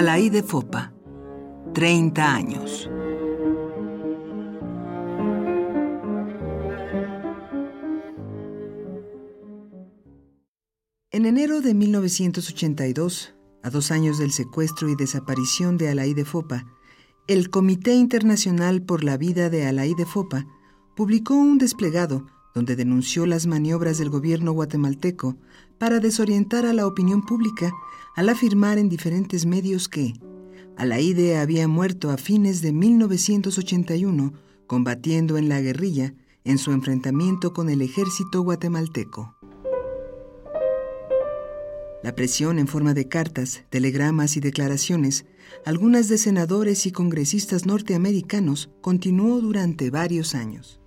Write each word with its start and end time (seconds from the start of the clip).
Alaide 0.00 0.42
Fopa, 0.42 0.94
30 1.74 2.34
años. 2.34 2.88
En 11.10 11.26
enero 11.26 11.60
de 11.60 11.74
1982, 11.74 13.34
a 13.62 13.68
dos 13.68 13.90
años 13.90 14.16
del 14.16 14.32
secuestro 14.32 14.88
y 14.88 14.96
desaparición 14.96 15.76
de 15.76 15.90
Alaide 15.90 16.24
Fopa, 16.24 16.64
el 17.28 17.50
Comité 17.50 17.92
Internacional 17.92 18.80
por 18.80 19.04
la 19.04 19.18
Vida 19.18 19.50
de 19.50 19.66
Alaide 19.66 20.06
Fopa 20.06 20.46
publicó 20.96 21.34
un 21.34 21.58
desplegado 21.58 22.24
donde 22.54 22.76
denunció 22.76 23.26
las 23.26 23.46
maniobras 23.46 23.98
del 23.98 24.10
gobierno 24.10 24.52
guatemalteco 24.52 25.36
para 25.78 26.00
desorientar 26.00 26.66
a 26.66 26.72
la 26.72 26.86
opinión 26.86 27.24
pública 27.24 27.72
al 28.16 28.28
afirmar 28.28 28.78
en 28.78 28.88
diferentes 28.88 29.46
medios 29.46 29.88
que 29.88 30.14
Alaide 30.76 31.38
había 31.38 31.68
muerto 31.68 32.10
a 32.10 32.16
fines 32.16 32.62
de 32.62 32.72
1981 32.72 34.32
combatiendo 34.66 35.36
en 35.36 35.48
la 35.48 35.60
guerrilla 35.60 36.14
en 36.44 36.58
su 36.58 36.72
enfrentamiento 36.72 37.52
con 37.52 37.68
el 37.68 37.82
ejército 37.82 38.42
guatemalteco. 38.42 39.36
La 42.02 42.14
presión 42.14 42.58
en 42.58 42.66
forma 42.66 42.94
de 42.94 43.08
cartas, 43.08 43.64
telegramas 43.68 44.38
y 44.38 44.40
declaraciones, 44.40 45.26
algunas 45.66 46.08
de 46.08 46.16
senadores 46.16 46.86
y 46.86 46.92
congresistas 46.92 47.66
norteamericanos, 47.66 48.70
continuó 48.80 49.40
durante 49.40 49.90
varios 49.90 50.34
años. 50.34 50.79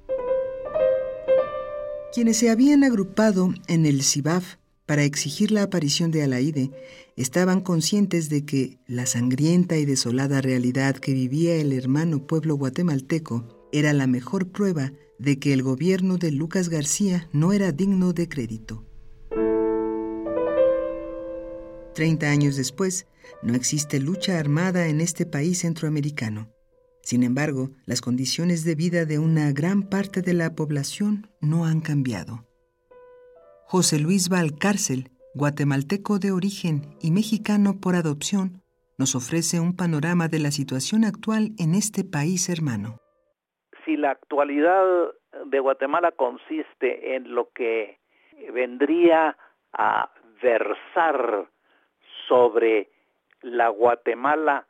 Quienes 2.14 2.38
se 2.38 2.52
habían 2.52 2.84
agrupado 2.84 3.56
en 3.68 3.88
el 3.88 4.04
CIBAF 4.04 4.58
para 4.86 5.04
exigir 5.04 5.50
la 5.50 5.64
aparición 5.64 6.12
de 6.12 6.22
Alaide 6.22 6.70
estaban 7.16 7.60
conscientes 7.60 8.30
de 8.30 8.46
que 8.46 8.78
la 8.86 9.08
sangrienta 9.08 9.78
y 9.78 9.86
desolada 9.86 10.40
realidad 10.40 10.98
que 10.98 11.12
vivía 11.12 11.56
el 11.56 11.74
hermano 11.74 12.28
pueblo 12.28 12.54
guatemalteco 12.54 13.68
era 13.72 13.94
la 13.94 14.06
mejor 14.06 14.52
prueba 14.52 14.94
de 15.18 15.40
que 15.40 15.54
el 15.54 15.64
gobierno 15.64 16.18
de 16.18 16.32
Lucas 16.32 16.70
García 16.70 17.30
no 17.32 17.52
era 17.52 17.72
digno 17.72 18.14
de 18.14 18.30
crédito. 18.30 18.86
Treinta 21.96 22.30
años 22.30 22.58
después, 22.58 23.08
no 23.42 23.56
existe 23.56 24.00
lucha 24.00 24.38
armada 24.38 24.88
en 24.88 25.02
este 25.02 25.26
país 25.26 25.62
centroamericano. 25.62 26.53
Sin 27.04 27.24
embargo, 27.24 27.70
las 27.86 28.00
condiciones 28.00 28.64
de 28.64 28.76
vida 28.76 29.06
de 29.06 29.20
una 29.20 29.52
gran 29.52 29.84
parte 29.84 30.22
de 30.22 30.34
la 30.34 30.56
población 30.56 31.28
no 31.42 31.66
han 31.66 31.82
cambiado. 31.82 32.46
José 33.68 34.00
Luis 34.00 34.30
Valcárcel, 34.30 35.10
guatemalteco 35.36 36.18
de 36.18 36.32
origen 36.32 36.96
y 37.02 37.12
mexicano 37.12 37.82
por 37.82 37.96
adopción, 37.96 38.62
nos 38.98 39.16
ofrece 39.16 39.60
un 39.60 39.76
panorama 39.76 40.30
de 40.30 40.40
la 40.40 40.52
situación 40.52 41.04
actual 41.04 41.52
en 41.60 41.76
este 41.76 42.06
país 42.06 42.48
hermano. 42.48 43.00
Si 43.84 43.98
la 43.98 44.12
actualidad 44.12 45.12
de 45.48 45.60
Guatemala 45.60 46.14
consiste 46.14 47.16
en 47.16 47.36
lo 47.36 47.50
que 47.52 48.00
vendría 48.54 49.36
a 49.74 50.10
versar 50.42 51.50
sobre 52.30 52.90
la 53.42 53.68
Guatemala 53.68 54.68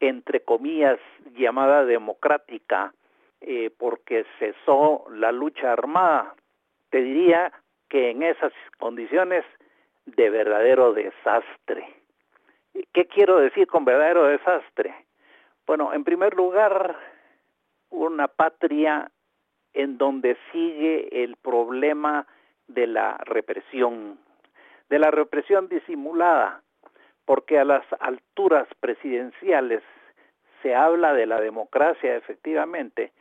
entre 0.00 0.40
comillas, 0.40 0.98
llamada 1.36 1.84
democrática, 1.84 2.92
eh, 3.40 3.70
porque 3.78 4.24
cesó 4.38 5.06
la 5.10 5.32
lucha 5.32 5.72
armada. 5.72 6.34
Te 6.90 7.02
diría 7.02 7.52
que 7.88 8.10
en 8.10 8.22
esas 8.22 8.52
condiciones 8.78 9.44
de 10.06 10.30
verdadero 10.30 10.92
desastre. 10.92 11.86
¿Qué 12.92 13.06
quiero 13.06 13.38
decir 13.38 13.66
con 13.66 13.84
verdadero 13.84 14.26
desastre? 14.26 14.94
Bueno, 15.66 15.92
en 15.92 16.04
primer 16.04 16.34
lugar, 16.34 16.96
una 17.90 18.28
patria 18.28 19.10
en 19.72 19.98
donde 19.98 20.36
sigue 20.52 21.24
el 21.24 21.36
problema 21.36 22.26
de 22.66 22.86
la 22.86 23.18
represión, 23.24 24.18
de 24.88 24.98
la 24.98 25.10
represión 25.10 25.68
disimulada, 25.68 26.62
porque 27.30 27.60
a 27.60 27.64
las 27.64 27.84
alturas 28.00 28.66
presidenciales 28.80 29.84
se 30.62 30.74
habla 30.74 31.14
de 31.14 31.26
la 31.26 31.40
democracia 31.40 32.16
efectivamente, 32.16 33.12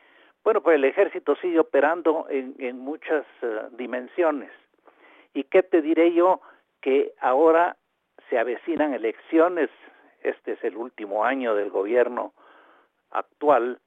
bueno, 0.44 0.64
pues 0.64 0.78
el 0.78 0.86
ejército 0.86 1.36
sigue 1.36 1.60
operando 1.60 2.26
en, 2.28 2.80
muchas 2.80 3.24
eh, 3.44 3.68
dimensiones. 3.74 4.50
¿Y 5.36 5.44
qué 5.44 5.62
te 5.62 5.84
diré 5.84 6.12
yo? 6.12 6.42
Que 6.82 7.14
ahora 7.20 7.78
se 8.32 8.40
avecinan 8.40 8.96
elecciones, 8.96 9.70
este 10.24 10.54
es 10.54 10.64
el 10.64 10.76
último 10.76 11.24
año 11.24 11.54
del 11.54 11.70
gobierno 11.70 12.34
actual, 13.12 13.78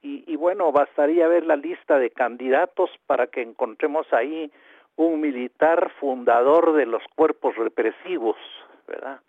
y, 0.00 0.24
y 0.26 0.36
bueno, 0.36 0.72
bastaría 0.72 1.28
ver 1.28 1.44
la 1.44 1.56
lista 1.56 1.98
de 1.98 2.08
candidatos 2.08 2.88
para 3.06 3.26
que 3.26 3.42
encontremos 3.42 4.10
ahí 4.14 4.50
un 4.96 5.20
militar 5.20 5.92
fundador 6.00 6.72
de 6.72 6.86
los 6.86 7.02
cuerpos 7.14 7.54
represivos, 7.56 8.38
¿verdad? 8.86 9.20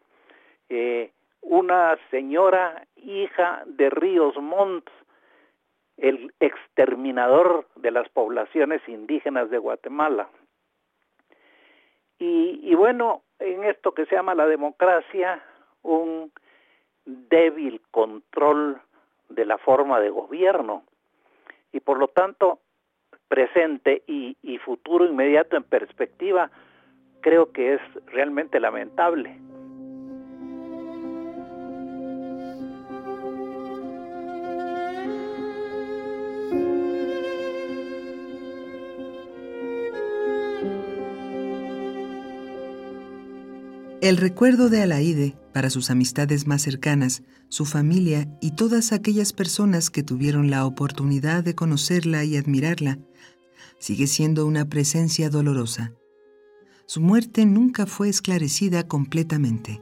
Una 1.42 1.98
señora 2.12 2.86
hija 2.96 3.64
de 3.66 3.90
Ríos 3.90 4.36
Montt, 4.38 4.88
el 5.98 6.34
exterminador 6.40 7.68
de 7.76 7.92
las 7.92 8.08
poblaciones 8.10 8.82
indígenas 8.88 9.50
de 9.50 9.58
Guatemala. 9.58 10.30
Y, 12.20 12.76
bueno, 12.76 13.24
en 13.40 13.64
esto 13.64 13.94
que 13.94 14.06
se 14.06 14.16
llama 14.16 14.36
la 14.36 14.46
democracia, 14.46 15.42
un 15.82 16.32
débil 17.06 17.82
control 17.92 18.80
de 19.30 19.46
la 19.46 19.58
forma 19.58 20.00
de 20.00 20.10
gobierno. 20.10 20.84
Y 21.72 21.80
por 21.80 21.98
lo 21.98 22.10
tanto, 22.10 22.60
presente 23.28 24.04
y 24.06 24.58
futuro 24.66 25.06
inmediato 25.06 25.56
en 25.56 25.64
perspectiva, 25.64 26.52
creo 27.22 27.52
que 27.52 27.76
es 27.76 27.82
realmente 28.08 28.60
lamentable. 28.60 29.38
El 44.10 44.18
recuerdo 44.18 44.70
de 44.70 44.82
Alaide 44.82 45.36
para 45.54 45.70
sus 45.70 45.92
amistades 45.92 46.48
más 46.48 46.64
cercanas, 46.64 47.22
su 47.48 47.66
familia 47.66 48.26
y 48.42 48.56
todas 48.56 48.92
aquellas 48.92 49.34
personas 49.34 49.92
que 49.92 50.02
tuvieron 50.02 50.50
la 50.50 50.66
oportunidad 50.66 51.44
de 51.44 51.54
conocerla 51.54 52.24
y 52.24 52.36
admirarla, 52.36 52.98
sigue 53.78 54.08
siendo 54.08 54.48
una 54.48 54.66
presencia 54.66 55.30
dolorosa. 55.30 55.92
Su 56.88 57.02
muerte 57.02 57.46
nunca 57.46 57.86
fue 57.86 58.10
esclarecida 58.10 58.88
completamente. 58.88 59.78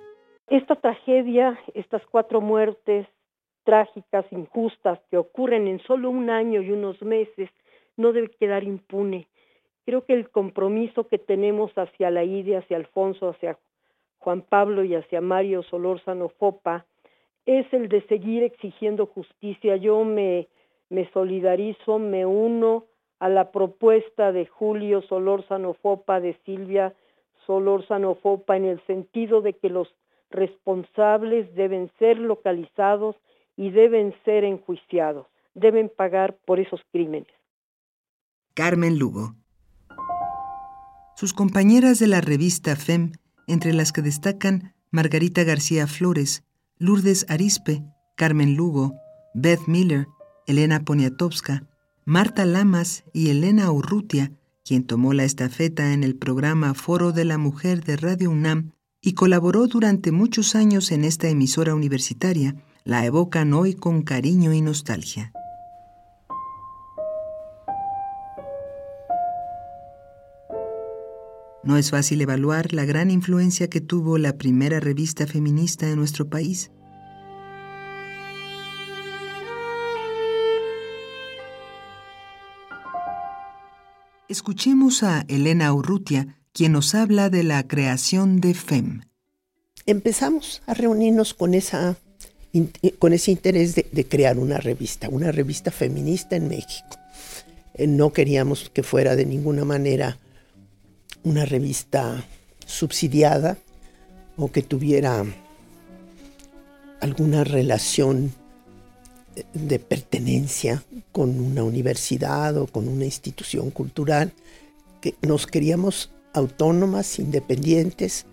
Esta 0.48 0.76
tragedia, 0.76 1.58
estas 1.74 2.02
cuatro 2.12 2.42
muertes 2.42 3.08
trágicas, 3.64 4.26
injustas, 4.32 5.00
que 5.10 5.16
ocurren 5.16 5.70
en 5.70 5.80
solo 5.84 6.10
un 6.10 6.30
año 6.30 6.62
y 6.62 6.72
unos 6.72 7.02
meses, 7.02 7.50
no 7.96 8.12
debe 8.12 8.30
quedar 8.38 8.66
impune. 8.66 9.30
Creo 9.86 10.04
que 10.04 10.12
el 10.12 10.30
compromiso 10.30 11.08
que 11.08 11.18
tenemos 11.18 11.72
hacia 11.78 12.12
la 12.12 12.24
hacia 12.24 12.76
Alfonso, 12.76 13.30
hacia 13.30 13.58
Juan 14.20 14.42
Pablo 14.42 14.84
y 14.84 14.96
hacia 14.96 15.22
Mario 15.22 15.64
Solórzano 15.64 16.30
Fopa 16.30 16.86
es 17.46 17.66
el 17.74 17.88
de 17.90 18.06
seguir 18.08 18.44
exigiendo 18.44 19.06
justicia. 19.06 19.78
Yo 19.78 20.04
me, 20.04 20.48
me 20.90 21.10
solidarizo, 21.12 21.98
me 21.98 22.26
uno 22.26 22.86
a 23.20 23.30
la 23.30 23.52
propuesta 23.52 24.32
de 24.32 24.46
Julio 24.46 25.02
Solórzano 25.04 25.74
Fopa, 25.74 26.20
de 26.20 26.38
Silvia 26.46 26.94
Solórzano 27.46 28.16
Fopa, 28.16 28.58
en 28.58 28.66
el 28.66 28.86
sentido 28.86 29.42
de 29.42 29.54
que 29.54 29.70
los 29.70 29.88
responsables 30.30 31.54
deben 31.56 31.90
ser 31.98 32.18
localizados 32.20 33.16
y 33.56 33.72
deben 33.72 34.14
ser 34.26 34.44
enjuiciados, 34.44 35.26
deben 35.54 35.90
pagar 35.90 36.38
por 36.46 36.60
esos 36.60 36.82
crímenes. 36.92 37.32
Carmen 38.54 39.00
Lugo. 39.00 39.36
Sus 41.16 41.34
compañeras 41.34 41.98
de 42.00 42.08
la 42.08 42.22
revista 42.22 42.76
FEM 42.76 43.14
entre 43.48 43.74
las 43.74 43.92
que 43.92 44.02
destacan 44.02 44.74
Margarita 44.92 45.44
García 45.44 45.88
Flores, 45.88 46.44
Lourdes 46.78 47.26
Arispe, 47.30 47.84
Carmen 48.16 48.56
Lugo, 48.56 48.96
Beth 49.34 49.68
Miller, 49.68 50.08
Elena 50.46 50.84
Poniatowska, 50.84 51.68
Marta 52.06 52.46
Lamas 52.46 53.04
y 53.14 53.30
Elena 53.30 53.72
Urrutia, 53.72 54.32
quien 54.64 54.86
tomó 54.86 55.14
la 55.14 55.24
estafeta 55.24 55.94
en 55.94 56.04
el 56.04 56.16
programa 56.16 56.74
Foro 56.74 57.12
de 57.12 57.26
la 57.26 57.38
Mujer 57.38 57.84
de 57.84 57.98
Radio 57.98 58.30
UNAM 58.30 58.72
y 59.02 59.14
colaboró 59.14 59.68
durante 59.68 60.12
muchos 60.12 60.56
años 60.56 60.92
en 60.92 61.04
esta 61.04 61.30
emisora 61.30 61.74
universitaria, 61.74 62.56
la 62.84 63.06
evocan 63.06 63.54
hoy 63.54 63.74
con 63.74 64.02
cariño 64.04 64.54
y 64.54 64.62
nostalgia. 64.62 65.32
No 71.68 71.76
es 71.76 71.92
fácil 71.92 72.22
evaluar 72.22 72.72
la 72.72 72.86
gran 72.86 73.12
influencia 73.12 73.70
que 73.70 73.82
tuvo 73.82 74.18
la 74.18 74.38
primera 74.38 74.80
revista 74.80 75.28
feminista 75.28 75.86
en 75.90 75.98
nuestro 75.98 76.30
país. 76.30 76.72
Escuchemos 84.30 85.04
a 85.04 85.26
Elena 85.28 85.74
Urrutia, 85.74 86.38
quien 86.54 86.72
nos 86.72 86.96
habla 86.96 87.30
de 87.30 87.44
la 87.44 87.68
creación 87.68 88.40
de 88.40 88.54
FEM. 88.54 89.02
Empezamos 89.86 90.62
a 90.68 90.74
reunirnos 90.74 91.34
con, 91.34 91.54
esa, 91.54 91.98
eh, 92.54 92.94
con 92.98 93.12
ese 93.12 93.32
interés 93.32 93.76
de 93.76 94.08
crear 94.08 94.40
una 94.40 94.60
revista, 94.60 95.10
una 95.10 95.34
revista 95.34 95.72
feminista 95.72 96.38
en 96.38 96.48
México. 96.48 96.98
Eh, 97.74 97.88
no 97.88 98.14
queríamos 98.14 98.70
que 98.70 98.84
fuera 98.84 99.18
de 99.18 99.26
ninguna 99.26 99.66
manera 99.66 100.18
una 101.28 101.46
revista 101.46 102.24
subsidiada 102.66 103.58
o 104.38 104.52
que 104.52 104.62
tuviera 104.62 105.26
alguna 107.02 107.44
relación 107.44 108.34
de 109.54 109.80
pertenencia 109.80 110.84
con 111.12 111.40
una 111.40 111.64
universidad 111.64 112.58
o 112.58 112.68
con 112.68 112.88
una 112.88 113.06
institución 113.06 113.72
cultural, 113.72 114.32
que 115.02 115.16
nos 115.22 115.48
queríamos 115.48 116.12
autónomas, 116.34 117.20
independientes, 117.20 118.26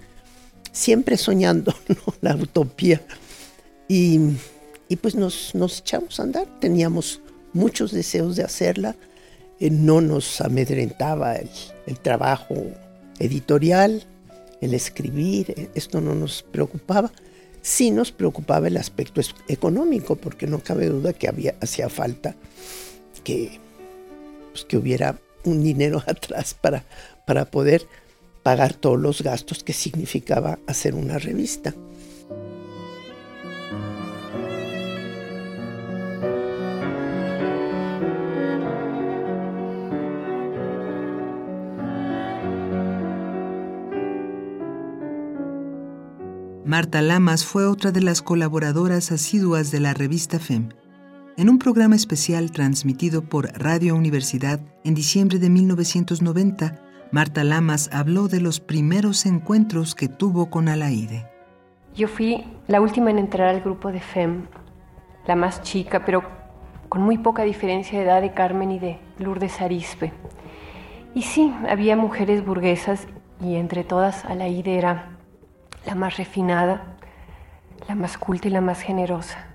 siempre 0.73 1.17
soñando 1.17 1.75
la 2.21 2.37
utopía. 2.37 3.03
Y, 3.89 4.19
pues 5.03 5.15
nos, 5.17 5.55
nos, 5.55 5.81
echamos 5.81 6.21
a 6.21 6.23
andar, 6.23 6.47
teníamos 6.61 7.21
muchos 7.53 7.91
deseos 7.91 8.37
de 8.37 8.45
hacerla, 8.45 8.95
eh, 9.59 9.71
no 9.71 10.01
nos 10.01 10.41
amedrentaba 10.41 11.35
el 11.37 11.99
trabajo 12.01 12.55
editorial, 13.19 14.05
el 14.61 14.75
escribir, 14.75 15.55
eh, 15.57 15.71
esto 15.75 16.01
no 16.01 16.15
nos 16.15 16.43
preocupaba 16.43 17.13
sí 17.65 17.91
nos 17.91 18.13
preocupaba 18.13 18.69
el 18.69 18.77
aspecto 18.77 19.23
económico, 19.49 20.17
porque 20.17 20.47
no 20.47 20.63
cabe 20.63 20.87
duda 20.87 21.15
que 21.15 21.29
había, 21.29 21.55
hacía 21.63 21.89
falta 21.89 22.37
que, 23.25 23.59
pues, 24.53 24.67
que 24.67 24.77
hubiera 24.77 25.19
un 25.45 25.63
dinero 25.63 26.03
atrás 26.07 26.55
para, 26.55 26.85
para 27.27 27.47
poder 27.47 27.89
pagar 28.43 28.75
todos 28.75 29.01
los 29.01 29.23
gastos 29.23 29.65
que 29.65 29.73
significaba 29.73 30.59
hacer 30.67 30.95
una 30.95 31.19
revista. 31.19 31.75
Marta 46.75 47.03
Lamas 47.03 47.47
fue 47.47 47.69
otra 47.69 47.93
de 47.93 48.01
las 48.01 48.21
colaboradoras 48.21 49.13
asiduas 49.13 49.71
de 49.71 49.79
la 49.79 49.95
revista 49.95 50.41
FEM. 50.41 50.71
En 51.37 51.49
un 51.49 51.61
programa 51.61 51.95
especial 51.95 52.51
transmitido 52.51 53.23
por 53.23 53.47
Radio 53.57 53.95
Universidad 53.95 54.59
en 54.83 54.97
diciembre 54.97 55.39
de 55.39 55.51
1990, 55.51 56.83
Marta 57.13 57.45
Lamas 57.45 57.91
habló 57.93 58.27
de 58.27 58.41
los 58.41 58.59
primeros 58.59 59.25
encuentros 59.25 59.95
que 59.95 60.09
tuvo 60.09 60.51
con 60.51 60.69
Alaide. 60.69 61.31
Yo 61.95 62.09
fui 62.09 62.45
la 62.67 62.81
última 62.81 63.13
en 63.13 63.21
entrar 63.21 63.51
al 63.51 63.61
grupo 63.61 63.93
de 63.93 64.01
FEM, 64.01 64.49
la 65.29 65.37
más 65.37 65.63
chica, 65.63 66.05
pero 66.05 66.25
con 66.89 67.03
muy 67.03 67.19
poca 67.19 67.45
diferencia 67.45 68.01
de 68.01 68.05
edad 68.05 68.21
de 68.21 68.33
Carmen 68.33 68.73
y 68.73 68.81
de 68.81 68.99
Lourdes 69.21 69.61
Arispe. 69.61 70.13
Y 71.15 71.23
sí, 71.23 71.55
había 71.69 71.95
mujeres 71.95 72.45
burguesas 72.45 73.07
y 73.41 73.55
entre 73.55 73.85
todas 73.85 74.25
Alaide 74.25 74.77
era 74.77 75.14
la 75.87 75.95
más 75.95 76.17
refinada, 76.17 76.97
la 77.89 77.95
más 77.95 78.19
culta 78.19 78.49
y 78.49 78.51
la 78.51 78.61
más 78.61 78.81
generosa. 78.81 79.47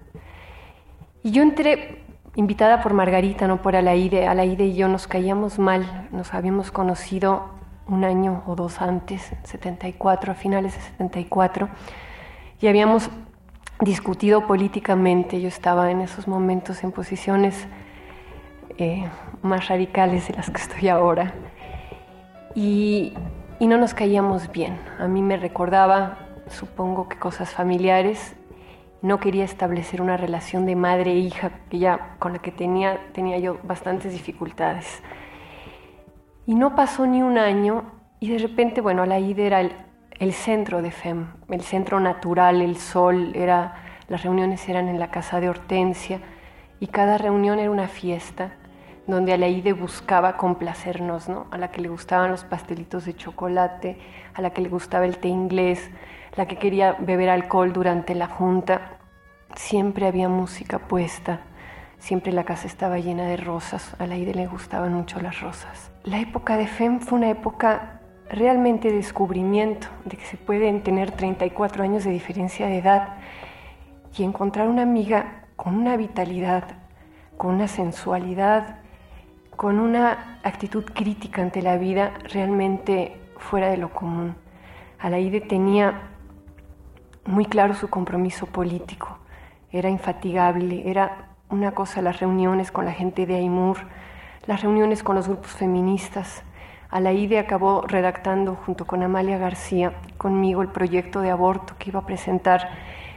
Y 1.23 1.31
yo 1.31 1.41
entré 1.43 2.03
invitada 2.35 2.81
por 2.81 2.93
Margarita, 2.93 3.47
no 3.47 3.61
por 3.61 3.75
Alaide. 3.75 4.27
Alaide 4.27 4.65
y 4.65 4.75
yo 4.75 4.87
nos 4.87 5.07
caíamos 5.07 5.59
mal, 5.59 6.07
nos 6.11 6.33
habíamos 6.33 6.71
conocido 6.71 7.49
un 7.87 8.03
año 8.03 8.43
o 8.45 8.55
dos 8.55 8.81
antes, 8.81 9.33
74, 9.43 10.31
a 10.31 10.35
finales 10.35 10.75
de 10.75 10.81
74, 10.81 11.69
y 12.61 12.67
habíamos 12.67 13.09
discutido 13.81 14.45
políticamente. 14.45 15.41
Yo 15.41 15.47
estaba 15.47 15.91
en 15.91 16.01
esos 16.01 16.27
momentos 16.27 16.83
en 16.83 16.91
posiciones 16.91 17.67
eh, 18.77 19.09
más 19.41 19.67
radicales 19.67 20.27
de 20.27 20.35
las 20.35 20.49
que 20.49 20.61
estoy 20.61 20.87
ahora. 20.89 21.33
Y 22.55 23.13
y 23.59 23.67
no 23.67 23.77
nos 23.77 23.94
caíamos 23.94 24.51
bien. 24.51 24.79
A 25.00 25.07
mí 25.07 25.21
me 25.21 25.38
recordaba, 25.38 26.17
supongo 26.47 27.09
que 27.09 27.17
cosas 27.17 27.51
familiares. 27.51 28.35
No 29.01 29.19
quería 29.19 29.44
establecer 29.44 30.01
una 30.01 30.17
relación 30.17 30.65
de 30.65 30.75
madre 30.75 31.11
e 31.11 31.17
hija 31.17 31.51
que 31.69 31.79
ya, 31.79 32.15
con 32.19 32.33
la 32.33 32.39
que 32.39 32.51
tenía, 32.51 33.00
tenía 33.13 33.38
yo 33.38 33.59
bastantes 33.63 34.13
dificultades. 34.13 35.03
Y 36.45 36.56
no 36.56 36.75
pasó 36.75 37.06
ni 37.06 37.21
un 37.21 37.38
año 37.38 37.83
y 38.19 38.31
de 38.31 38.39
repente, 38.39 38.81
bueno, 38.81 39.06
la 39.06 39.19
ida 39.19 39.44
era 39.44 39.62
el, 39.62 39.73
el 40.19 40.33
centro 40.33 40.81
de 40.81 40.91
FEM, 40.91 41.27
el 41.50 41.62
centro 41.62 42.00
natural, 42.00 42.62
el 42.62 42.77
sol, 42.77 43.33
era, 43.35 43.75
las 44.07 44.23
reuniones 44.23 44.67
eran 44.67 44.88
en 44.88 45.00
la 45.00 45.12
casa 45.12 45.39
de 45.39 45.50
Hortensia 45.50 46.19
y 46.79 46.88
cada 46.88 47.17
reunión 47.17 47.59
era 47.59 47.71
una 47.71 47.88
fiesta 47.88 48.53
donde 49.09 49.33
Alaide 49.33 49.73
buscaba 49.73 50.38
complacernos, 50.38 51.29
¿no? 51.29 51.47
A 51.51 51.57
la 51.57 51.71
que 51.71 51.81
le 51.81 51.89
gustaban 51.89 52.31
los 52.31 52.44
pastelitos 52.44 53.06
de 53.06 53.15
chocolate, 53.15 53.97
a 54.33 54.41
la 54.41 54.51
que 54.51 54.61
le 54.61 54.69
gustaba 54.69 55.06
el 55.06 55.17
té 55.17 55.27
inglés, 55.27 55.89
la 56.35 56.47
que 56.47 56.57
quería 56.57 56.94
beber 57.00 57.29
alcohol 57.29 57.73
durante 57.73 58.15
la 58.15 58.27
junta. 58.27 58.97
Siempre 59.56 60.07
había 60.07 60.29
música 60.29 60.79
puesta, 60.79 61.41
siempre 61.97 62.31
la 62.31 62.44
casa 62.44 62.67
estaba 62.67 63.00
llena 63.00 63.25
de 63.25 63.38
rosas, 63.38 63.95
a 64.00 64.03
Alaide 64.03 64.33
le 64.33 64.47
gustaban 64.47 64.94
mucho 64.94 65.19
las 65.19 65.41
rosas. 65.41 65.91
La 66.03 66.19
época 66.19 66.57
de 66.57 66.67
FEM 66.67 67.00
fue 67.00 67.17
una 67.17 67.29
época 67.29 68.00
realmente 68.29 68.89
de 68.89 68.97
descubrimiento, 68.97 69.88
de 70.05 70.17
que 70.17 70.25
se 70.25 70.38
pueden 70.38 70.83
tener 70.83 71.12
34 71.12 71.83
años 71.83 72.03
de 72.03 72.12
diferencia 72.12 72.67
de 72.67 72.77
edad 72.77 73.15
y 74.15 74.23
encontrar 74.23 74.67
una 74.67 74.83
amiga 74.83 75.45
con 75.55 75.75
una 75.75 75.97
vitalidad, 75.97 76.63
con 77.38 77.55
una 77.55 77.67
sensualidad, 77.67 78.79
con 79.59 79.81
una 79.81 80.39
actitud 80.41 80.85
crítica 80.85 81.41
ante 81.41 81.61
la 81.61 81.75
vida 81.75 82.13
realmente 82.31 83.19
fuera 83.35 83.69
de 83.69 83.75
lo 83.75 83.89
común. 83.89 84.38
Alaide 85.00 85.41
tenía 85.41 86.03
muy 87.25 87.43
claro 87.43 87.74
su 87.74 87.89
compromiso 87.89 88.45
político, 88.45 89.17
era 89.69 89.89
infatigable, 89.89 90.89
era 90.89 91.31
una 91.50 91.74
cosa 91.74 92.01
las 92.01 92.22
reuniones 92.22 92.72
con 92.72 92.86
la 92.86 92.93
gente 92.93 93.25
de 93.25 93.36
Aymur, 93.36 93.79
las 94.48 94.62
reuniones 94.62 95.03
con 95.03 95.17
los 95.17 95.27
grupos 95.27 95.51
feministas. 95.51 96.41
Alaide 96.89 97.38
acabó 97.38 97.81
redactando 97.81 98.55
junto 98.65 98.88
con 98.88 99.03
Amalia 99.03 99.38
García, 99.38 99.91
conmigo, 100.17 100.62
el 100.62 100.69
proyecto 100.69 101.19
de 101.19 101.31
aborto 101.31 101.75
que 101.77 101.89
iba 101.89 102.00
a 102.00 102.05
presentar 102.05 102.69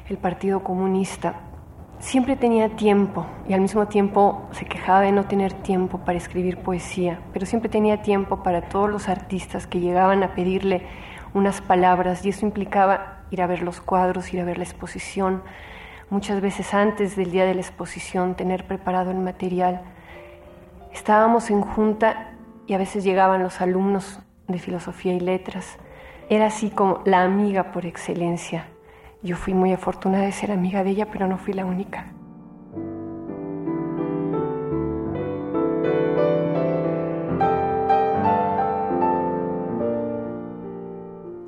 el 0.09 0.19
Partido 0.19 0.65
Comunista 0.65 1.37
Siempre 2.03 2.35
tenía 2.35 2.69
tiempo 2.75 3.27
y 3.49 3.53
al 3.53 3.61
mismo 3.61 3.87
tiempo 3.87 4.49
se 4.51 4.65
quejaba 4.65 5.03
de 5.03 5.13
no 5.13 5.27
tener 5.27 5.53
tiempo 5.53 5.99
para 5.99 6.19
escribir 6.19 6.59
poesía, 6.59 7.21
pero 7.33 7.47
siempre 7.47 7.71
tenía 7.71 8.03
tiempo 8.03 8.43
para 8.43 8.63
todos 8.63 8.91
los 8.91 9.09
artistas 9.09 9.69
que 9.69 9.79
llegaban 9.79 10.25
a 10.25 10.35
pedirle 10.35 10.83
unas 11.33 11.61
palabras 11.61 12.27
y 12.27 12.31
eso 12.31 12.45
implicaba 12.45 13.23
ir 13.31 13.41
a 13.41 13.47
ver 13.47 13.63
los 13.63 13.81
cuadros, 13.81 14.35
ir 14.35 14.41
a 14.41 14.45
ver 14.45 14.59
la 14.59 14.65
exposición, 14.65 15.45
muchas 16.11 16.41
veces 16.41 16.75
antes 16.75 17.15
del 17.15 17.31
día 17.31 17.45
de 17.45 17.55
la 17.55 17.61
exposición 17.61 18.35
tener 18.35 18.67
preparado 18.67 19.13
el 19.13 19.19
material. 19.19 19.83
Estábamos 20.93 21.51
en 21.51 21.61
junta 21.61 22.33
y 22.67 22.75
a 22.75 22.79
veces 22.79 23.05
llegaban 23.05 23.45
los 23.45 23.61
alumnos 23.61 24.19
de 24.49 24.59
filosofía 24.59 25.15
y 25.15 25.21
letras. 25.21 25.79
Era 26.29 26.47
así 26.47 26.69
como 26.69 27.01
la 27.05 27.23
amiga 27.23 27.71
por 27.71 27.87
excelencia 27.87 28.67
yo 29.23 29.37
fui 29.37 29.55
muy 29.55 29.73
afortunada 29.73 30.25
de 30.25 30.33
ser 30.33 30.51
amiga 30.51 30.83
de 30.83 30.91
ella, 30.91 31.11
pero 31.11 31.29
no 31.29 31.39
fui 31.39 31.55
la 31.55 31.65
única. 31.65 32.13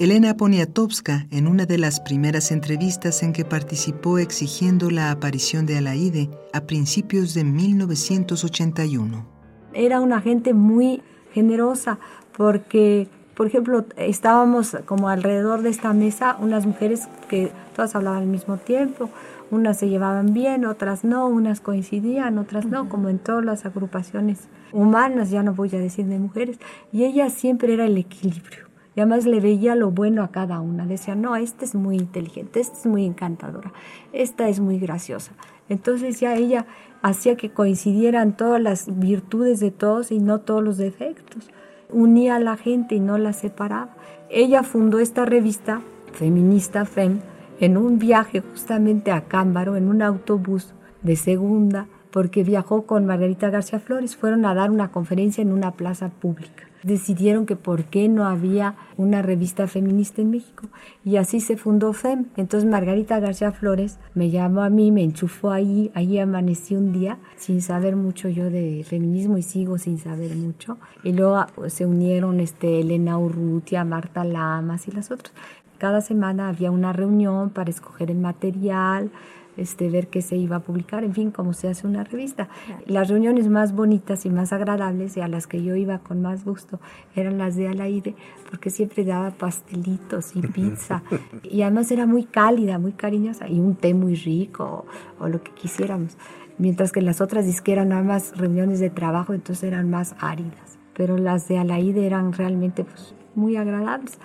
Elena 0.04 0.36
Poniatowska, 0.36 1.26
en 1.30 1.46
una 1.46 1.64
de 1.64 1.78
las 1.78 1.98
primeras 2.00 2.52
entrevistas 2.52 3.22
en 3.22 3.32
que 3.32 3.44
participó 3.44 4.18
exigiendo 4.18 4.90
la 4.90 5.10
aparición 5.10 5.64
de 5.64 5.78
Alaide 5.78 6.28
a 6.52 6.60
principios 6.62 7.32
de 7.32 7.44
1981. 7.44 9.26
Era 9.72 10.00
una 10.00 10.20
gente 10.20 10.52
muy 10.52 11.02
generosa 11.32 11.98
porque 12.36 13.08
por 13.34 13.46
ejemplo, 13.46 13.84
estábamos 13.96 14.76
como 14.86 15.08
alrededor 15.08 15.62
de 15.62 15.70
esta 15.70 15.92
mesa 15.92 16.36
unas 16.40 16.66
mujeres 16.66 17.08
que 17.28 17.50
todas 17.74 17.94
hablaban 17.94 18.22
al 18.22 18.28
mismo 18.28 18.56
tiempo, 18.56 19.10
unas 19.50 19.78
se 19.78 19.88
llevaban 19.88 20.32
bien, 20.32 20.64
otras 20.64 21.04
no, 21.04 21.26
unas 21.26 21.60
coincidían, 21.60 22.38
otras 22.38 22.66
no, 22.66 22.88
como 22.88 23.08
en 23.08 23.18
todas 23.18 23.44
las 23.44 23.66
agrupaciones 23.66 24.48
humanas, 24.72 25.30
ya 25.30 25.42
no 25.42 25.54
voy 25.54 25.74
a 25.74 25.78
decir 25.78 26.06
de 26.06 26.18
mujeres, 26.18 26.58
y 26.92 27.04
ella 27.04 27.30
siempre 27.30 27.74
era 27.74 27.86
el 27.86 27.96
equilibrio. 27.96 28.64
Y 28.96 29.00
además 29.00 29.26
le 29.26 29.40
veía 29.40 29.74
lo 29.74 29.90
bueno 29.90 30.22
a 30.22 30.28
cada 30.28 30.60
una. 30.60 30.86
Decía, 30.86 31.16
no, 31.16 31.34
esta 31.34 31.64
es 31.64 31.74
muy 31.74 31.96
inteligente, 31.96 32.60
esta 32.60 32.78
es 32.78 32.86
muy 32.86 33.04
encantadora, 33.04 33.72
esta 34.12 34.48
es 34.48 34.60
muy 34.60 34.78
graciosa. 34.78 35.32
Entonces 35.68 36.20
ya 36.20 36.36
ella 36.36 36.66
hacía 37.02 37.36
que 37.36 37.50
coincidieran 37.50 38.36
todas 38.36 38.60
las 38.60 38.98
virtudes 38.98 39.58
de 39.58 39.70
todos 39.72 40.12
y 40.12 40.20
no 40.20 40.40
todos 40.40 40.62
los 40.62 40.76
defectos. 40.76 41.50
Unía 41.94 42.36
a 42.36 42.40
la 42.40 42.56
gente 42.56 42.94
y 42.94 43.00
no 43.00 43.16
la 43.16 43.32
separaba. 43.32 43.96
Ella 44.28 44.62
fundó 44.62 44.98
esta 44.98 45.24
revista 45.24 45.80
feminista 46.12 46.84
FEM 46.84 47.20
en 47.60 47.76
un 47.76 47.98
viaje 47.98 48.40
justamente 48.40 49.12
a 49.12 49.22
Cámbaro 49.22 49.76
en 49.76 49.88
un 49.88 50.02
autobús 50.02 50.74
de 51.02 51.16
segunda 51.16 51.86
porque 52.14 52.44
viajó 52.44 52.86
con 52.86 53.06
Margarita 53.06 53.50
García 53.50 53.80
Flores, 53.80 54.14
fueron 54.14 54.46
a 54.46 54.54
dar 54.54 54.70
una 54.70 54.92
conferencia 54.92 55.42
en 55.42 55.50
una 55.50 55.72
plaza 55.72 56.10
pública. 56.10 56.62
Decidieron 56.84 57.44
que 57.44 57.56
por 57.56 57.86
qué 57.86 58.08
no 58.08 58.24
había 58.24 58.76
una 58.96 59.20
revista 59.20 59.66
feminista 59.66 60.22
en 60.22 60.30
México 60.30 60.68
y 61.04 61.16
así 61.16 61.40
se 61.40 61.56
fundó 61.56 61.92
FEM. 61.92 62.26
Entonces 62.36 62.70
Margarita 62.70 63.18
García 63.18 63.50
Flores 63.50 63.98
me 64.14 64.30
llamó 64.30 64.62
a 64.62 64.70
mí, 64.70 64.92
me 64.92 65.02
enchufó 65.02 65.50
ahí, 65.50 65.90
ahí 65.94 66.20
amanecí 66.20 66.76
un 66.76 66.92
día 66.92 67.18
sin 67.34 67.60
saber 67.60 67.96
mucho 67.96 68.28
yo 68.28 68.48
de 68.48 68.84
feminismo 68.88 69.36
y 69.36 69.42
sigo 69.42 69.76
sin 69.78 69.98
saber 69.98 70.36
mucho. 70.36 70.78
Y 71.02 71.14
luego 71.14 71.44
pues, 71.56 71.72
se 71.72 71.84
unieron 71.84 72.38
este, 72.38 72.78
Elena 72.78 73.18
Urrutia, 73.18 73.84
Marta 73.84 74.22
Lamas 74.22 74.86
y 74.86 74.92
las 74.92 75.10
otras. 75.10 75.32
Cada 75.78 76.00
semana 76.00 76.48
había 76.48 76.70
una 76.70 76.92
reunión 76.92 77.50
para 77.50 77.70
escoger 77.70 78.12
el 78.12 78.18
material, 78.18 79.10
este, 79.56 79.88
ver 79.90 80.08
qué 80.08 80.22
se 80.22 80.36
iba 80.36 80.56
a 80.56 80.60
publicar, 80.60 81.04
en 81.04 81.14
fin, 81.14 81.30
cómo 81.30 81.52
se 81.52 81.68
hace 81.68 81.86
una 81.86 82.04
revista. 82.04 82.48
Las 82.86 83.08
reuniones 83.08 83.48
más 83.48 83.74
bonitas 83.74 84.26
y 84.26 84.30
más 84.30 84.52
agradables 84.52 85.16
y 85.16 85.20
a 85.20 85.28
las 85.28 85.46
que 85.46 85.62
yo 85.62 85.76
iba 85.76 85.98
con 85.98 86.22
más 86.22 86.44
gusto 86.44 86.80
eran 87.14 87.38
las 87.38 87.56
de 87.56 87.68
Alaide, 87.68 88.14
porque 88.50 88.70
siempre 88.70 89.04
daba 89.04 89.30
pastelitos 89.30 90.34
y 90.36 90.42
pizza 90.42 91.02
y 91.42 91.62
además 91.62 91.90
era 91.90 92.06
muy 92.06 92.24
cálida, 92.24 92.78
muy 92.78 92.92
cariñosa 92.92 93.48
y 93.48 93.60
un 93.60 93.76
té 93.76 93.94
muy 93.94 94.14
rico 94.14 94.86
o, 95.18 95.28
lo 95.28 95.42
que 95.42 95.52
quisiéramos. 95.52 96.16
Mientras 96.58 96.92
que 96.92 97.02
las 97.02 97.20
otras 97.20 97.46
disqueras 97.46 97.86
nada 97.86 98.02
más 98.02 98.36
reuniones 98.36 98.78
de 98.78 98.90
trabajo, 98.90 99.34
entonces 99.34 99.64
eran 99.64 99.90
más 99.90 100.14
áridas. 100.20 100.78
Pero 100.96 101.18
las 101.18 101.48
de 101.48 101.58
Alaide 101.58 102.06
eran 102.06 102.32
realmente 102.32 102.84
pues, 102.84 103.14
muy 103.34 103.56
agradables. 103.56 104.18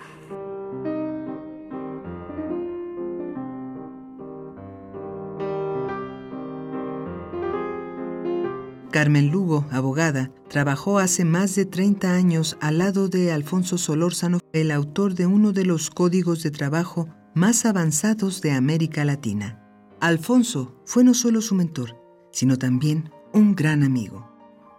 Carmen 9.00 9.30
Lugo, 9.30 9.64
abogada, 9.72 10.28
trabajó 10.50 10.98
hace 10.98 11.24
más 11.24 11.56
de 11.56 11.64
30 11.64 12.14
años 12.14 12.58
al 12.60 12.76
lado 12.76 13.08
de 13.08 13.32
Alfonso 13.32 13.78
Solórzano, 13.78 14.40
el 14.52 14.70
autor 14.70 15.14
de 15.14 15.24
uno 15.24 15.52
de 15.52 15.64
los 15.64 15.88
códigos 15.88 16.42
de 16.42 16.50
trabajo 16.50 17.06
más 17.34 17.64
avanzados 17.64 18.42
de 18.42 18.52
América 18.52 19.06
Latina. 19.06 19.58
Alfonso 20.02 20.74
fue 20.84 21.02
no 21.02 21.14
solo 21.14 21.40
su 21.40 21.54
mentor, 21.54 21.96
sino 22.30 22.58
también 22.58 23.04
un 23.32 23.54
gran 23.54 23.84
amigo. 23.84 24.28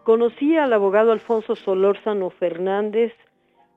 Conocí 0.04 0.56
al 0.56 0.72
abogado 0.72 1.13
Alfonso 1.13 1.56
Solórzano 1.56 2.30
Fernández 2.30 3.13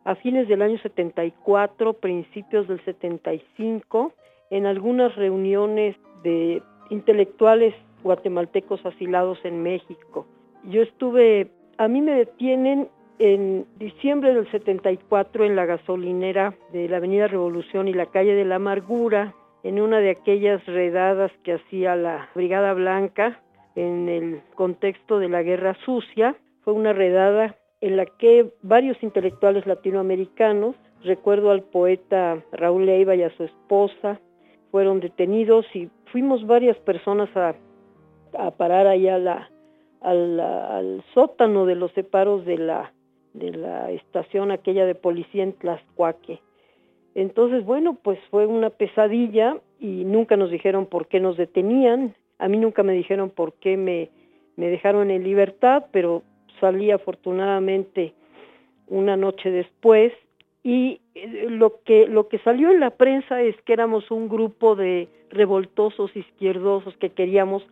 a 0.04 0.14
fines 0.14 0.46
del 0.46 0.60
año 0.60 0.76
74, 0.76 1.94
principios 1.94 2.68
del 2.68 2.84
75, 2.84 4.12
en 4.50 4.66
algunas 4.66 5.16
reuniones 5.16 5.96
de 6.22 6.62
intelectuales 6.90 7.74
guatemaltecos 8.02 8.84
asilados 8.84 9.38
en 9.44 9.62
México. 9.62 10.26
Yo 10.64 10.82
estuve, 10.82 11.48
a 11.78 11.88
mí 11.88 12.00
me 12.00 12.12
detienen 12.12 12.88
en 13.18 13.66
diciembre 13.78 14.34
del 14.34 14.50
74 14.50 15.44
en 15.44 15.56
la 15.56 15.66
gasolinera 15.66 16.54
de 16.72 16.88
la 16.88 16.96
Avenida 16.96 17.28
Revolución 17.28 17.86
y 17.86 17.92
la 17.92 18.06
calle 18.06 18.34
de 18.34 18.44
la 18.44 18.56
Amargura, 18.56 19.34
en 19.62 19.80
una 19.80 19.98
de 19.98 20.10
aquellas 20.10 20.64
redadas 20.66 21.32
que 21.42 21.54
hacía 21.54 21.96
la 21.96 22.28
Brigada 22.34 22.72
Blanca 22.74 23.40
en 23.76 24.08
el 24.08 24.40
contexto 24.54 25.18
de 25.18 25.28
la 25.28 25.42
Guerra 25.42 25.76
Sucia. 25.84 26.36
Fue 26.62 26.72
una 26.72 26.92
redada 26.92 27.56
en 27.80 27.96
la 27.96 28.06
que 28.06 28.52
varios 28.62 29.02
intelectuales 29.02 29.66
latinoamericanos, 29.66 30.76
recuerdo 31.02 31.50
al 31.50 31.62
poeta 31.62 32.42
Raúl 32.52 32.86
Leiva 32.86 33.14
y 33.14 33.22
a 33.22 33.36
su 33.36 33.44
esposa, 33.44 34.20
fueron 34.70 35.00
detenidos 35.00 35.66
y 35.74 35.90
fuimos 36.06 36.46
varias 36.46 36.76
personas 36.78 37.34
a 37.36 37.54
a 38.38 38.50
parar 38.50 38.86
allá 38.86 39.18
la, 39.18 39.50
al, 40.04 41.02
sótano 41.14 41.66
de 41.66 41.74
los 41.74 41.90
separos 41.92 42.44
de 42.44 42.58
la, 42.58 42.92
de 43.32 43.50
la 43.52 43.90
estación 43.90 44.50
aquella 44.50 44.86
de 44.86 44.94
policía 44.94 45.42
en 45.42 45.54
Tlaxcuaque. 45.54 46.40
Entonces, 47.14 47.64
bueno, 47.64 47.96
pues 48.02 48.18
fue 48.30 48.46
una 48.46 48.70
pesadilla 48.70 49.56
y 49.80 50.04
nunca 50.04 50.36
nos 50.36 50.50
dijeron 50.50 50.86
por 50.86 51.06
qué 51.06 51.20
nos 51.20 51.36
detenían. 51.36 52.14
A 52.38 52.48
mí 52.48 52.58
nunca 52.58 52.82
me 52.82 52.92
dijeron 52.92 53.30
por 53.30 53.54
qué 53.54 53.76
me, 53.76 54.10
me 54.56 54.68
dejaron 54.68 55.10
en 55.10 55.24
libertad, 55.24 55.86
pero 55.92 56.22
salí 56.60 56.90
afortunadamente 56.90 58.12
una 58.88 59.16
noche 59.16 59.50
después 59.50 60.12
y 60.62 61.00
eh, 61.14 61.46
lo 61.48 61.80
que 61.84 62.06
lo 62.06 62.28
que 62.28 62.38
salió 62.40 62.70
en 62.70 62.80
la 62.80 62.90
prensa 62.90 63.42
es 63.42 63.54
que 63.62 63.72
éramos 63.72 64.10
un 64.10 64.28
grupo 64.28 64.74
de 64.74 65.08
revoltosos 65.30 66.14
izquierdosos 66.16 66.96
que 66.98 67.10
queríamos 67.10 67.64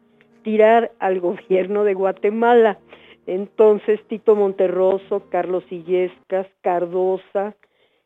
tirar 0.43 0.93
al 0.99 1.21
gobierno 1.21 1.85
de 1.85 1.95
Guatemala. 1.95 2.79
Entonces 3.27 4.01
Tito 4.09 4.35
Monterroso, 4.35 5.29
Carlos 5.31 5.65
Illescas, 5.71 6.47
Cardosa, 6.61 7.55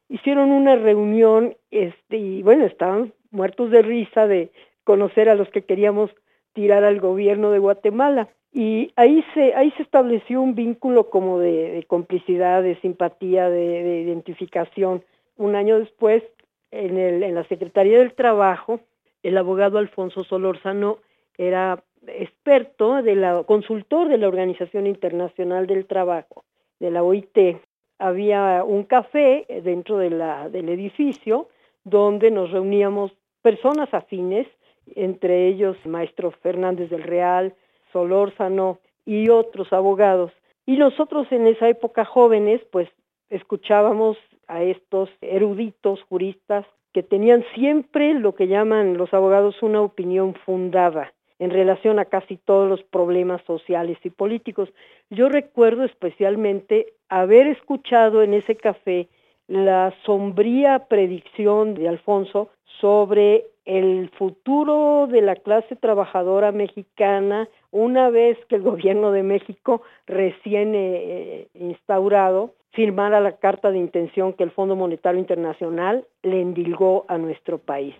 hicieron 0.08 0.50
una 0.50 0.76
reunión 0.76 1.56
este, 1.70 2.16
y 2.16 2.42
bueno, 2.42 2.64
estaban 2.66 3.12
muertos 3.30 3.70
de 3.70 3.82
risa 3.82 4.26
de 4.26 4.50
conocer 4.84 5.28
a 5.28 5.34
los 5.34 5.48
que 5.50 5.62
queríamos 5.62 6.10
tirar 6.52 6.84
al 6.84 7.00
gobierno 7.00 7.50
de 7.50 7.58
Guatemala. 7.58 8.28
Y 8.52 8.92
ahí 8.96 9.22
se, 9.34 9.54
ahí 9.54 9.70
se 9.72 9.82
estableció 9.82 10.40
un 10.40 10.54
vínculo 10.54 11.10
como 11.10 11.38
de, 11.38 11.84
complicidad, 11.88 12.62
de 12.62 12.80
simpatía, 12.80 13.50
de, 13.50 13.82
de, 13.82 14.00
identificación. 14.00 15.04
Un 15.36 15.54
año 15.56 15.78
después, 15.78 16.22
en, 16.70 16.96
el, 16.96 17.22
en 17.22 17.34
la 17.34 17.44
Secretaría 17.48 17.98
del 17.98 18.14
Trabajo, 18.14 18.80
el 19.22 19.36
abogado 19.36 19.76
Alfonso 19.76 20.24
Solórzano 20.24 20.98
era 21.36 21.82
experto, 22.08 23.02
de 23.02 23.14
la, 23.14 23.42
consultor 23.44 24.08
de 24.08 24.18
la 24.18 24.28
Organización 24.28 24.86
Internacional 24.86 25.66
del 25.66 25.86
Trabajo, 25.86 26.44
de 26.80 26.90
la 26.90 27.02
OIT. 27.02 27.58
Había 27.98 28.62
un 28.64 28.84
café 28.84 29.46
dentro 29.62 29.98
de 29.98 30.10
la, 30.10 30.48
del 30.48 30.68
edificio 30.68 31.48
donde 31.84 32.30
nos 32.30 32.50
reuníamos 32.50 33.12
personas 33.42 33.92
afines, 33.94 34.46
entre 34.94 35.48
ellos 35.48 35.76
maestro 35.84 36.30
Fernández 36.30 36.90
del 36.90 37.02
Real, 37.02 37.54
Solórzano 37.92 38.78
y 39.04 39.28
otros 39.28 39.72
abogados. 39.72 40.32
Y 40.66 40.76
nosotros 40.76 41.26
en 41.30 41.46
esa 41.46 41.68
época 41.68 42.04
jóvenes, 42.04 42.60
pues 42.70 42.88
escuchábamos 43.30 44.16
a 44.48 44.62
estos 44.62 45.08
eruditos 45.20 46.02
juristas 46.04 46.66
que 46.92 47.02
tenían 47.02 47.44
siempre 47.54 48.14
lo 48.14 48.34
que 48.34 48.48
llaman 48.48 48.96
los 48.96 49.12
abogados 49.12 49.62
una 49.62 49.80
opinión 49.80 50.34
fundada 50.44 51.12
en 51.38 51.50
relación 51.50 51.98
a 51.98 52.06
casi 52.06 52.36
todos 52.36 52.68
los 52.68 52.82
problemas 52.82 53.42
sociales 53.46 53.98
y 54.04 54.10
políticos. 54.10 54.72
Yo 55.10 55.28
recuerdo 55.28 55.84
especialmente 55.84 56.94
haber 57.08 57.46
escuchado 57.46 58.22
en 58.22 58.34
ese 58.34 58.56
café 58.56 59.08
la 59.48 59.94
sombría 60.04 60.86
predicción 60.88 61.74
de 61.74 61.88
Alfonso 61.88 62.48
sobre 62.80 63.46
el 63.64 64.10
futuro 64.10 65.06
de 65.08 65.22
la 65.22 65.36
clase 65.36 65.76
trabajadora 65.76 66.52
mexicana 66.52 67.48
una 67.70 68.10
vez 68.10 68.38
que 68.48 68.56
el 68.56 68.62
gobierno 68.62 69.10
de 69.10 69.22
México 69.22 69.82
recién 70.06 70.72
eh, 70.74 71.48
instaurado 71.54 72.54
firmara 72.72 73.20
la 73.20 73.32
carta 73.32 73.70
de 73.70 73.78
intención 73.78 74.34
que 74.34 74.44
el 74.44 74.50
Fondo 74.50 74.76
Monetario 74.76 75.18
Internacional 75.18 76.04
le 76.22 76.40
endilgó 76.42 77.06
a 77.08 77.18
nuestro 77.18 77.58
país. 77.58 77.94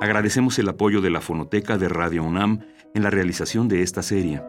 Agradecemos 0.00 0.58
el 0.58 0.66
apoyo 0.66 1.02
de 1.02 1.10
la 1.10 1.20
Fonoteca 1.20 1.76
de 1.76 1.90
Radio 1.90 2.24
UNAM 2.24 2.60
en 2.94 3.02
la 3.02 3.10
realización 3.10 3.68
de 3.68 3.82
esta 3.82 4.02
serie. 4.02 4.42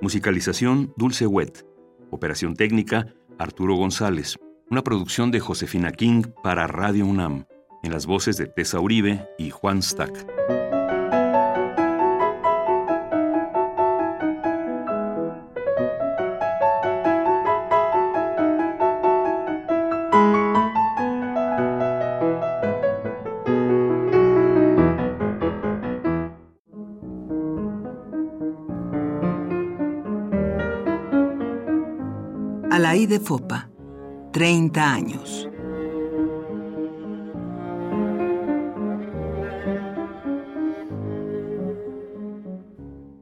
Musicalización 0.00 0.94
Dulce 0.96 1.26
Wet. 1.26 1.66
Operación 2.10 2.54
técnica 2.54 3.08
Arturo 3.36 3.74
González. 3.74 4.36
Una 4.70 4.84
producción 4.84 5.32
de 5.32 5.40
Josefina 5.40 5.90
King 5.90 6.22
para 6.44 6.68
Radio 6.68 7.04
UNAM. 7.04 7.46
En 7.82 7.90
las 7.90 8.06
voces 8.06 8.36
de 8.36 8.46
Tessa 8.46 8.78
Uribe 8.78 9.26
y 9.36 9.50
Juan 9.50 9.82
Stack. 9.82 10.33
De 33.06 33.20
Fopa, 33.20 33.70
30 34.32 34.92
años. 34.92 35.48